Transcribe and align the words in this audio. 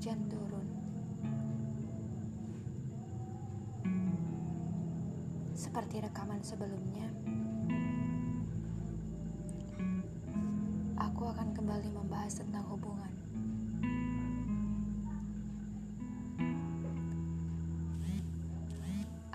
Hujan 0.00 0.32
turun. 0.32 0.64
Seperti 5.52 6.00
rekaman 6.00 6.40
sebelumnya, 6.40 7.04
aku 10.96 11.28
akan 11.28 11.52
kembali 11.52 11.92
membahas 11.92 12.32
tentang 12.32 12.64
hubungan. 12.72 13.12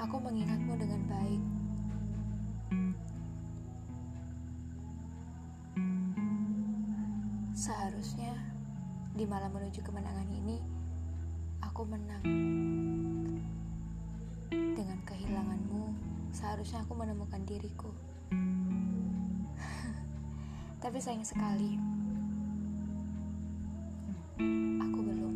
Aku 0.02 0.18
mengingatmu 0.18 0.82
dengan 0.82 1.02
baik. 1.06 1.44
Seharusnya 7.54 8.55
di 9.16 9.24
malam 9.24 9.48
menuju 9.56 9.80
kemenangan 9.80 10.28
ini, 10.28 10.60
aku 11.64 11.88
menang. 11.88 12.20
Dengan 14.52 15.00
kehilanganmu, 15.08 15.84
seharusnya 16.36 16.84
aku 16.84 17.00
menemukan 17.00 17.40
diriku. 17.48 17.96
Tapi 20.84 21.00
sayang 21.00 21.24
sekali, 21.24 21.80
aku 24.84 25.00
belum. 25.00 25.36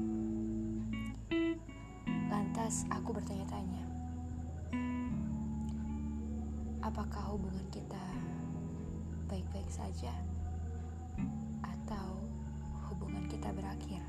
Lantas 2.27 2.83
aku 2.91 3.15
bertanya-tanya, 3.15 3.83
apakah 6.83 7.31
hubungan 7.31 7.63
kita 7.71 8.03
baik-baik 9.31 9.71
saja? 9.71 10.11
Atau 11.63 12.19
hubungan 12.99 13.23
kita 13.31 13.47
berakhir? 13.55 14.03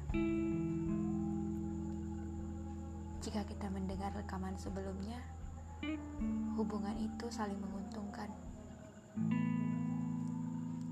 Jika 3.22 3.46
kita 3.46 3.70
mendengar 3.70 4.10
rekaman 4.10 4.58
sebelumnya, 4.58 5.22
hubungan 6.58 6.98
itu 6.98 7.30
saling 7.30 7.54
menguntungkan. 7.62 8.26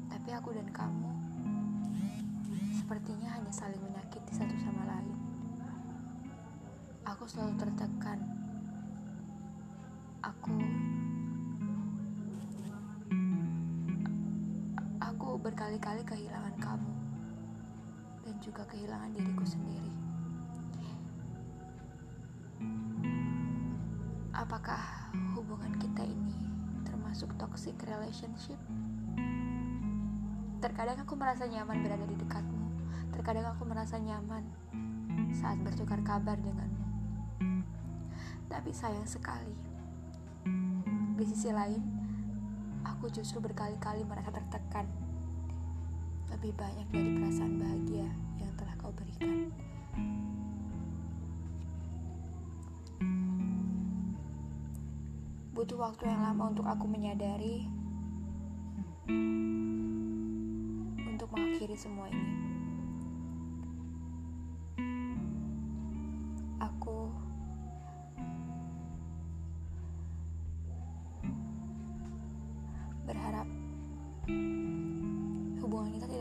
Tapi 0.06 0.30
aku 0.30 0.54
dan 0.54 0.70
kamu 0.70 1.10
sepertinya 2.78 3.34
hanya 3.34 3.50
saling 3.50 3.82
menyakiti 3.82 4.30
satu 4.30 4.54
sama 4.62 4.86
lain. 4.86 5.18
Aku 7.02 7.26
selalu 7.26 7.58
tertekan. 7.58 8.22
Aku 10.22 10.54
aku 15.02 15.36
berkali-kali 15.36 16.06
kehilangan 16.06 16.47
juga 18.48 18.64
kehilangan 18.64 19.12
diriku 19.12 19.44
sendiri. 19.44 19.92
Apakah 24.32 25.12
hubungan 25.36 25.76
kita 25.76 26.08
ini 26.08 26.32
termasuk 26.88 27.28
toxic 27.36 27.76
relationship? 27.84 28.56
Terkadang 30.64 31.04
aku 31.04 31.12
merasa 31.12 31.44
nyaman 31.44 31.84
berada 31.84 32.08
di 32.08 32.16
dekatmu. 32.16 32.66
Terkadang 33.12 33.52
aku 33.52 33.68
merasa 33.68 34.00
nyaman 34.00 34.48
saat 35.36 35.60
bertukar 35.60 36.00
kabar 36.00 36.40
denganmu. 36.40 36.88
Tapi 38.48 38.72
sayang 38.72 39.04
sekali, 39.04 39.52
di 41.20 41.24
sisi 41.28 41.52
lain, 41.52 41.84
aku 42.80 43.12
justru 43.12 43.44
berkali-kali 43.44 44.08
merasa 44.08 44.32
tertekan. 44.32 44.88
Lebih 46.32 46.52
banyak 46.54 46.88
dari 46.92 47.10
perasaan 47.16 47.54
bahagia 47.56 48.08
yang 48.38 48.52
telah 48.56 48.74
kau 48.78 48.92
berikan. 48.92 49.50
Butuh 55.56 55.78
waktu 55.80 56.06
yang 56.06 56.22
lama 56.22 56.54
untuk 56.54 56.66
aku 56.70 56.86
menyadari 56.86 57.66
untuk 61.02 61.28
mengakhiri 61.34 61.74
semua 61.74 62.06
ini. 62.12 62.67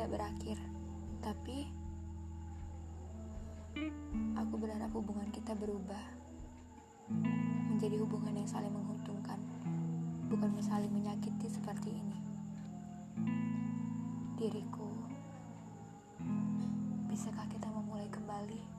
Tidak 0.08 0.24
berakhir, 0.24 0.58
tapi 1.20 1.68
aku 4.40 4.56
berharap 4.56 4.88
hubungan 4.96 5.28
kita 5.36 5.52
berubah 5.52 6.00
menjadi 7.68 8.00
hubungan 8.00 8.40
yang 8.40 8.48
saling 8.48 8.72
menguntungkan, 8.72 9.36
bukan 10.32 10.56
saling 10.64 10.88
menyakiti 10.96 11.52
seperti 11.52 11.92
ini. 11.92 12.24
Diriku, 14.40 14.88
bisakah 17.12 17.44
kita 17.52 17.68
memulai 17.68 18.08
kembali? 18.08 18.77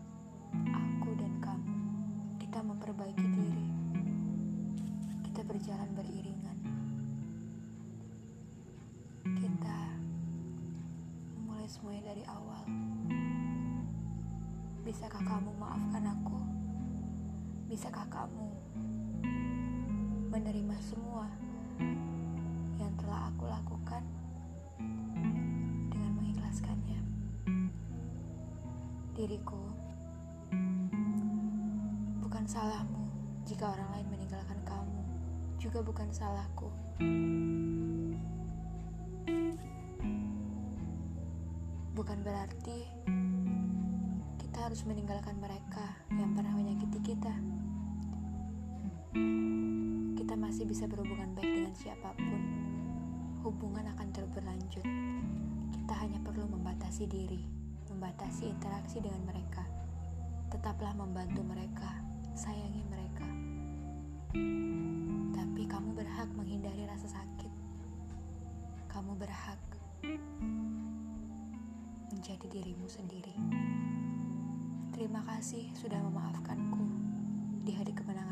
Semuanya 11.69 12.17
dari 12.17 12.25
awal. 12.25 12.65
Bisakah 14.89 15.21
kamu 15.21 15.53
maafkan 15.61 16.01
aku? 16.01 16.41
Bisakah 17.69 18.09
kamu 18.09 18.49
menerima 20.33 20.77
semua 20.81 21.29
yang 22.81 22.89
telah 22.97 23.29
aku 23.29 23.45
lakukan 23.45 24.01
dengan 25.93 26.13
mengikhlaskannya? 26.17 27.05
Diriku, 29.13 29.61
bukan 32.25 32.49
salahmu 32.49 33.13
jika 33.45 33.77
orang 33.77 33.93
lain 33.93 34.09
meninggalkan 34.09 34.57
kamu, 34.65 35.05
juga 35.61 35.85
bukan 35.85 36.09
salahku. 36.17 36.73
Bukan 41.99 42.23
berarti 42.23 42.87
kita 44.39 44.71
harus 44.71 44.87
meninggalkan 44.87 45.35
mereka 45.35 45.83
yang 46.15 46.31
pernah 46.31 46.55
menyakiti 46.55 47.03
kita. 47.03 47.35
Kita 50.15 50.39
masih 50.39 50.63
bisa 50.71 50.87
berhubungan 50.87 51.35
baik 51.35 51.51
dengan 51.51 51.75
siapa 51.75 52.15
pun. 52.15 52.43
Hubungan 53.43 53.91
akan 53.99 54.15
terus 54.15 54.31
berlanjut. 54.31 54.87
Kita 55.75 55.95
hanya 55.99 56.23
perlu 56.23 56.47
membatasi 56.47 57.11
diri, 57.11 57.43
membatasi 57.91 58.47
interaksi 58.47 59.03
dengan 59.03 59.35
mereka. 59.35 59.67
Tetaplah 60.55 60.95
membantu 60.95 61.43
mereka, 61.43 61.99
sayangi 62.39 62.87
mereka. 62.87 63.27
Tapi 65.35 65.67
kamu 65.67 65.99
berhak 65.99 66.31
menghindari 66.39 66.87
rasa 66.87 67.11
sakit. 67.11 67.51
Kamu 68.87 69.19
berhak 69.19 69.59
menjadi 72.19 72.51
dirimu 72.51 72.91
sendiri. 72.91 73.31
Terima 74.91 75.23
kasih 75.23 75.71
sudah 75.79 76.03
memaafkanku 76.03 76.83
di 77.63 77.71
hari 77.79 77.95
kemenangan. 77.95 78.28